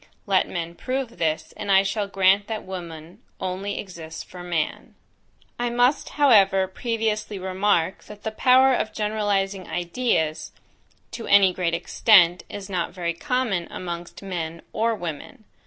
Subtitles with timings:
[0.25, 4.95] Let men prove this, and I shall grant that woman only exists for man.
[5.59, 10.53] I must, however, previously remark, that the power of generalizing ideas,
[11.11, 15.43] to any great extent, is not very common amongst men or women.